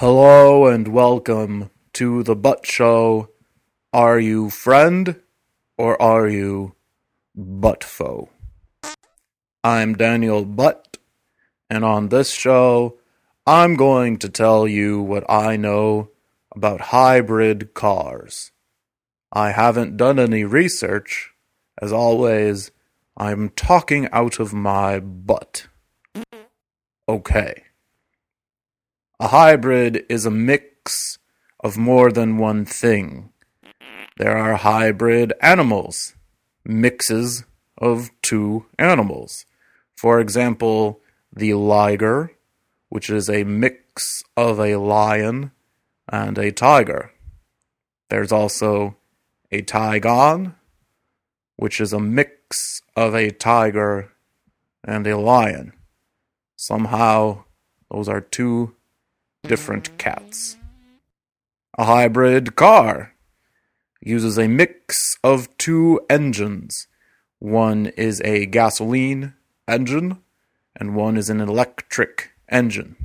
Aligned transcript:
Hello 0.00 0.66
and 0.66 0.88
welcome 0.88 1.68
to 1.92 2.22
the 2.22 2.34
Butt 2.34 2.64
Show. 2.64 3.28
Are 3.92 4.18
you 4.18 4.48
friend 4.48 5.20
or 5.76 6.00
are 6.00 6.26
you 6.26 6.74
butt 7.36 7.84
foe? 7.84 8.30
I'm 9.62 9.94
Daniel 9.94 10.46
Butt, 10.46 10.96
and 11.68 11.84
on 11.84 12.08
this 12.08 12.32
show, 12.32 12.98
I'm 13.46 13.76
going 13.76 14.16
to 14.20 14.30
tell 14.30 14.66
you 14.66 15.02
what 15.02 15.30
I 15.30 15.58
know 15.58 16.08
about 16.56 16.80
hybrid 16.80 17.74
cars. 17.74 18.52
I 19.30 19.50
haven't 19.50 19.98
done 19.98 20.18
any 20.18 20.44
research. 20.44 21.32
As 21.76 21.92
always, 21.92 22.70
I'm 23.18 23.50
talking 23.50 24.08
out 24.12 24.40
of 24.40 24.54
my 24.54 24.98
butt. 24.98 25.66
Okay. 27.06 27.64
A 29.20 29.28
hybrid 29.28 30.06
is 30.08 30.24
a 30.24 30.30
mix 30.30 31.18
of 31.62 31.76
more 31.76 32.10
than 32.10 32.38
one 32.38 32.64
thing. 32.64 33.28
There 34.16 34.34
are 34.34 34.54
hybrid 34.54 35.34
animals, 35.42 36.14
mixes 36.64 37.44
of 37.76 38.08
two 38.22 38.64
animals. 38.78 39.44
For 39.94 40.20
example, 40.20 41.00
the 41.30 41.52
liger, 41.52 42.32
which 42.88 43.10
is 43.10 43.28
a 43.28 43.44
mix 43.44 44.22
of 44.38 44.58
a 44.58 44.76
lion 44.76 45.50
and 46.08 46.38
a 46.38 46.50
tiger. 46.50 47.12
There's 48.08 48.32
also 48.32 48.96
a 49.52 49.60
tigon, 49.60 50.54
which 51.56 51.78
is 51.78 51.92
a 51.92 52.00
mix 52.00 52.80
of 52.96 53.14
a 53.14 53.30
tiger 53.30 54.12
and 54.82 55.06
a 55.06 55.18
lion. 55.18 55.74
Somehow, 56.56 57.44
those 57.90 58.08
are 58.08 58.22
two 58.22 58.76
different 59.42 59.96
cats. 59.98 60.56
A 61.78 61.84
hybrid 61.84 62.56
car 62.56 63.14
uses 64.00 64.38
a 64.38 64.48
mix 64.48 65.16
of 65.22 65.56
two 65.58 66.00
engines. 66.08 66.86
One 67.38 67.86
is 67.96 68.20
a 68.22 68.46
gasoline 68.46 69.34
engine, 69.68 70.18
and 70.76 70.94
one 70.94 71.16
is 71.16 71.30
an 71.30 71.40
electric 71.40 72.32
engine. 72.48 72.96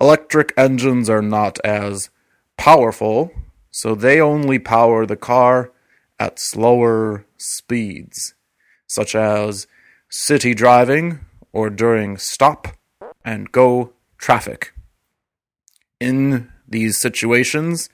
Electric 0.00 0.52
engines 0.56 1.08
are 1.08 1.22
not 1.22 1.58
as 1.64 2.10
powerful, 2.56 3.30
so 3.70 3.94
they 3.94 4.20
only 4.20 4.58
power 4.58 5.06
the 5.06 5.16
car 5.16 5.72
at 6.18 6.38
slower 6.38 7.26
speeds, 7.38 8.34
such 8.86 9.14
as 9.14 9.66
city 10.10 10.54
driving 10.54 11.20
or 11.52 11.70
during 11.70 12.16
stop 12.18 12.68
and 13.24 13.50
go 13.50 13.92
traffic. 14.18 14.73
In 16.00 16.50
these 16.68 17.00
situations, 17.00 17.88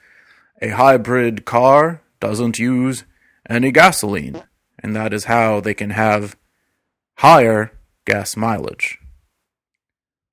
a 0.61 0.71
hybrid 0.71 1.45
car 1.45 2.03
doesn't 2.21 2.59
use 2.59 3.05
any 3.49 3.73
gasoline, 3.73 4.43
and 4.79 4.95
that 4.95 5.13
is 5.13 5.25
how 5.25 5.61
they 5.61 5.75
can 5.75 5.91
have 5.91 6.37
higher 7.19 7.73
gas 8.05 8.37
mileage. 8.37 8.99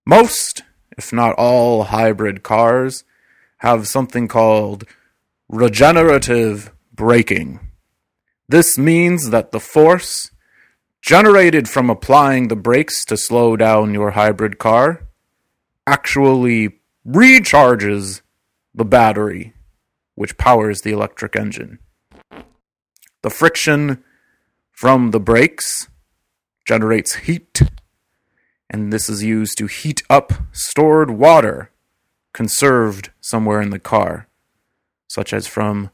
Most, 0.05 0.63
if 0.97 1.11
not 1.11 1.35
all, 1.37 1.83
hybrid 1.83 2.43
cars 2.43 3.03
have 3.57 3.87
something 3.87 4.27
called 4.27 4.85
regenerative 5.49 6.71
braking. 6.93 7.59
This 8.47 8.77
means 8.77 9.29
that 9.29 9.51
the 9.51 9.59
force 9.59 10.31
generated 11.01 11.69
from 11.69 11.89
applying 11.89 12.47
the 12.47 12.55
brakes 12.55 13.05
to 13.05 13.17
slow 13.17 13.55
down 13.55 13.93
your 13.93 14.11
hybrid 14.11 14.57
car 14.57 15.07
actually 15.85 16.76
recharges 17.07 18.21
the 18.73 18.85
battery 18.85 19.53
which 20.15 20.37
powers 20.37 20.81
the 20.81 20.91
electric 20.91 21.35
engine. 21.35 21.79
The 23.21 23.29
friction 23.29 24.03
from 24.71 25.11
the 25.11 25.19
brakes 25.19 25.87
generates 26.67 27.15
heat, 27.15 27.61
and 28.69 28.91
this 28.91 29.09
is 29.09 29.23
used 29.23 29.57
to 29.59 29.67
heat 29.67 30.03
up 30.09 30.33
stored 30.51 31.11
water 31.11 31.71
conserved 32.33 33.11
somewhere 33.21 33.61
in 33.61 33.69
the 33.69 33.79
car, 33.79 34.27
such 35.07 35.33
as 35.33 35.47
from 35.47 35.89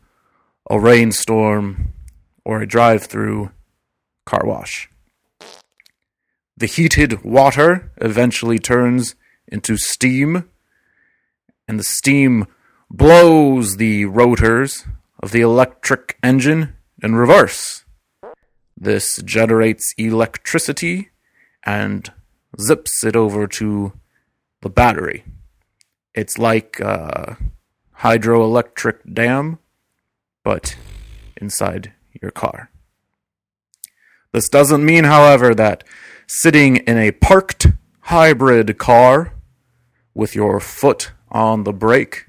a 0.69 0.79
rainstorm 0.79 1.93
or 2.43 2.61
a 2.61 2.67
drive 2.67 3.03
through 3.03 3.51
car 4.25 4.45
wash. 4.45 4.89
The 6.57 6.65
heated 6.65 7.23
water 7.23 7.91
eventually 7.97 8.59
turns 8.59 9.15
into 9.47 9.77
steam 9.77 10.49
and 11.73 11.79
the 11.79 11.83
steam 11.83 12.45
blows 12.91 13.77
the 13.77 14.05
rotors 14.05 14.85
of 15.23 15.31
the 15.31 15.41
electric 15.41 16.19
engine 16.21 16.75
in 17.01 17.15
reverse. 17.15 17.83
This 18.77 19.19
generates 19.23 19.91
electricity 19.97 21.09
and 21.65 22.11
zips 22.61 23.03
it 23.03 23.15
over 23.15 23.47
to 23.47 23.93
the 24.61 24.69
battery. 24.69 25.23
It's 26.13 26.37
like 26.37 26.79
a 26.79 27.37
hydroelectric 28.01 29.11
dam, 29.11 29.57
but 30.43 30.75
inside 31.37 31.91
your 32.21 32.29
car. 32.29 32.69
This 34.31 34.47
doesn't 34.47 34.85
mean, 34.85 35.05
however, 35.05 35.55
that 35.55 35.83
sitting 36.27 36.75
in 36.75 36.99
a 36.99 37.13
parked 37.13 37.65
hybrid 38.01 38.77
car 38.77 39.33
with 40.13 40.35
your 40.35 40.59
foot 40.59 41.13
on 41.33 41.63
the 41.63 41.73
brake 41.73 42.27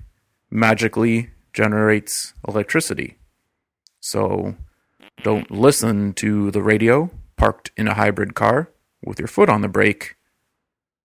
magically 0.50 1.31
generates 1.53 2.34
electricity. 2.48 3.19
So 4.00 4.56
don't 5.22 5.50
listen 5.50 6.12
to 6.15 6.50
the 6.50 6.62
radio 6.62 7.10
parked 7.37 7.70
in 7.76 7.87
a 7.87 7.94
hybrid 7.94 8.34
car 8.34 8.70
with 9.04 9.19
your 9.19 9.28
foot 9.28 9.48
on 9.48 9.60
the 9.60 9.69
brake, 9.69 10.16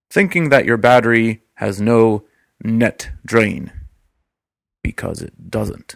thinking 0.10 0.50
that 0.50 0.66
your 0.66 0.78
battery 0.78 1.44
has 1.56 1.82
no 1.82 2.24
net 2.64 3.12
drain, 3.26 3.72
because 4.84 5.22
it 5.22 5.50
doesn't. 5.50 5.96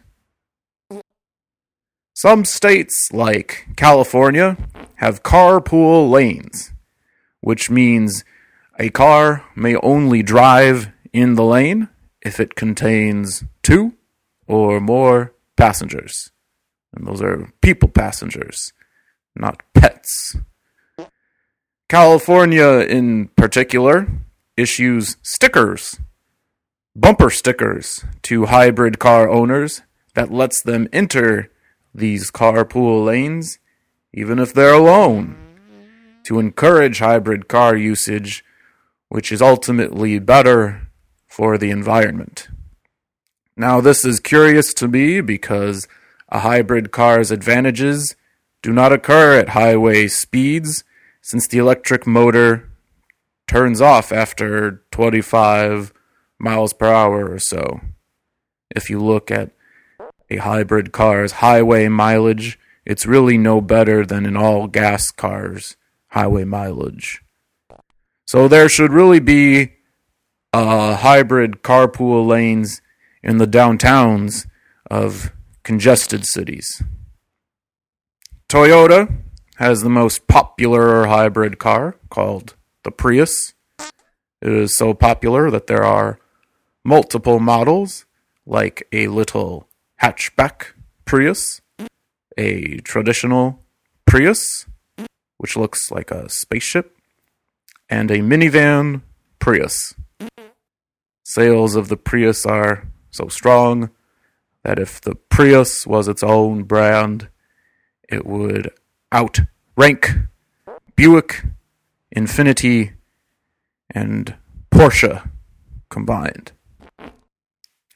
Some 2.14 2.46
states, 2.46 3.10
like 3.12 3.68
California, 3.76 4.58
have 4.96 5.24
carpool 5.24 6.10
lanes, 6.10 6.72
which 7.42 7.70
means 7.70 8.24
a 8.80 8.90
car 8.90 9.44
may 9.56 9.76
only 9.78 10.24
drive 10.24 10.92
in 11.12 11.36
the 11.36 11.44
lane 11.44 11.90
if 12.24 12.40
it 12.40 12.56
contains 12.56 13.44
two 13.62 13.94
or 14.48 14.80
more 14.80 15.34
passengers. 15.56 16.32
And 16.96 17.06
those 17.08 17.22
are 17.22 17.52
people 17.62 17.90
passengers, 17.90 18.74
not 19.36 19.62
pets. 19.74 20.38
California, 21.90 22.80
in 22.80 23.28
particular, 23.30 24.08
issues 24.58 25.18
stickers, 25.22 26.00
bumper 26.96 27.30
stickers, 27.30 28.06
to 28.24 28.46
hybrid 28.46 29.00
car 29.00 29.30
owners 29.30 29.82
that 30.16 30.32
lets 30.32 30.62
them 30.62 30.88
enter 30.94 31.52
these 31.94 32.32
carpool 32.32 33.06
lanes 33.06 33.60
even 34.14 34.40
if 34.40 34.54
they're 34.54 34.74
alone 34.74 35.36
to 36.24 36.40
encourage 36.40 37.00
hybrid 37.00 37.48
car 37.48 37.76
usage, 37.76 38.46
which 39.10 39.32
is 39.32 39.42
ultimately 39.42 40.20
better 40.20 40.88
for 41.34 41.58
the 41.58 41.72
environment. 41.72 42.48
Now, 43.58 43.82
this 43.82 44.06
is 44.06 44.20
curious 44.20 44.72
to 44.76 44.88
me 44.88 45.20
because 45.20 45.88
a 46.30 46.42
hybrid 46.42 46.92
car's 46.92 47.32
advantages 47.32 48.16
do 48.62 48.72
not 48.72 48.94
occur 48.94 49.40
at 49.40 49.50
highway 49.50 50.10
speeds 50.10 50.84
since 51.24 51.48
the 51.48 51.58
electric 51.58 52.06
motor 52.06 52.70
turns 53.48 53.82
off 53.82 54.12
after 54.12 54.84
25 54.92 55.92
miles 56.38 56.72
per 56.72 56.94
hour 56.94 57.28
or 57.28 57.40
so. 57.40 57.82
If 58.70 58.92
you 58.92 59.00
look 59.00 59.32
at 59.32 59.50
a 60.30 60.38
hybrid 60.38 60.92
car's 60.92 61.32
highway 61.32 61.88
mileage, 61.88 62.60
it's 62.86 63.08
really 63.08 63.40
no 63.40 63.60
better 63.60 64.06
than 64.06 64.28
an 64.28 64.38
all 64.38 64.68
gas 64.68 65.10
car's 65.10 65.78
highway 66.10 66.44
mileage. 66.44 67.24
So 68.26 68.48
there 68.48 68.70
should 68.70 68.94
really 68.94 69.20
be 69.20 69.72
uh, 70.54 70.98
hybrid 70.98 71.64
carpool 71.64 72.28
lanes 72.28 72.82
in 73.24 73.40
the 73.40 73.48
downtowns 73.48 74.46
of 74.90 75.32
congested 75.64 76.26
cities. 76.26 76.84
Toyota 78.48 79.22
has 79.56 79.82
the 79.82 79.90
most 79.90 80.28
popular 80.28 81.08
hybrid 81.08 81.58
car 81.58 81.96
called 82.10 82.56
the 82.84 82.92
Prius. 82.92 83.54
It 84.42 84.52
is 84.52 84.78
so 84.78 84.94
popular 84.94 85.50
that 85.50 85.68
there 85.68 85.84
are 85.84 86.20
multiple 86.84 87.40
models, 87.40 88.06
like 88.46 88.88
a 88.92 89.08
little 89.08 89.68
hatchback 90.02 90.74
Prius, 91.06 91.62
a 92.38 92.78
traditional 92.82 93.60
Prius, 94.06 94.66
which 95.38 95.56
looks 95.56 95.90
like 95.90 96.12
a 96.12 96.30
spaceship, 96.30 96.96
and 97.90 98.12
a 98.12 98.20
minivan 98.20 99.02
Prius. 99.40 99.96
Sales 101.24 101.76
of 101.76 101.88
the 101.88 101.98
Prius 101.98 102.46
are 102.46 102.88
so 103.10 103.28
strong 103.30 103.90
that 104.64 104.78
if 104.78 105.00
the 105.00 105.16
Prius 105.16 105.88
was 105.88 106.08
its 106.08 106.22
own 106.24 106.64
brand, 106.64 107.30
it 108.10 108.26
would 108.26 108.72
outrank 109.14 110.12
Buick, 110.96 111.44
Infiniti, 112.16 112.94
and 113.90 114.36
Porsche 114.70 115.30
combined. 115.90 116.52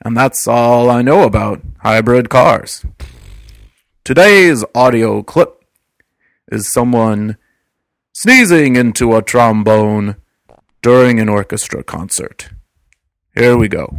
And 0.04 0.16
that's 0.16 0.48
all 0.48 0.90
I 0.90 1.02
know 1.02 1.24
about 1.24 1.62
hybrid 1.80 2.30
cars. 2.30 2.86
Today's 4.04 4.64
audio 4.74 5.22
clip 5.22 5.64
is 6.50 6.72
someone 6.72 7.38
sneezing 8.14 8.76
into 8.76 9.16
a 9.16 9.22
trombone 9.22 10.16
during 10.82 11.20
an 11.20 11.28
orchestra 11.28 11.84
concert. 11.84 12.50
Here 13.38 13.56
we 13.56 13.68
go. 13.68 13.96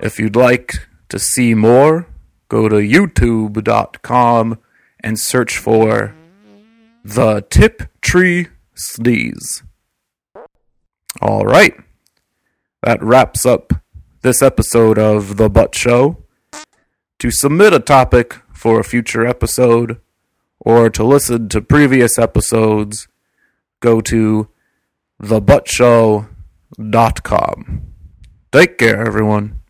If 0.00 0.18
you'd 0.18 0.34
like 0.34 0.88
to 1.10 1.18
see 1.18 1.52
more, 1.52 2.06
go 2.48 2.70
to 2.70 2.76
youtube.com 2.76 4.58
and 5.00 5.18
search 5.18 5.58
for 5.58 6.14
the 7.04 7.42
Tip 7.50 7.82
Tree 8.00 8.48
Sneeze. 8.74 9.62
All 11.20 11.44
right. 11.44 11.74
That 12.82 13.02
wraps 13.02 13.44
up 13.44 13.74
this 14.22 14.40
episode 14.40 14.98
of 14.98 15.36
The 15.36 15.50
Butt 15.50 15.74
Show. 15.74 16.16
To 17.18 17.30
submit 17.30 17.74
a 17.74 17.78
topic 17.78 18.41
for 18.62 18.78
a 18.78 18.84
future 18.84 19.26
episode 19.26 20.00
or 20.60 20.88
to 20.88 21.02
listen 21.02 21.48
to 21.48 21.60
previous 21.60 22.16
episodes, 22.16 23.08
go 23.80 24.00
to 24.00 24.48
thebuttshow.com. 25.20 27.82
Take 28.52 28.78
care, 28.78 29.04
everyone. 29.04 29.61